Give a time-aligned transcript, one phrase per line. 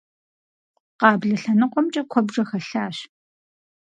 [0.99, 2.97] Къаблэ лъэныкъуэмкӀэ куэбжэ хэлъащ.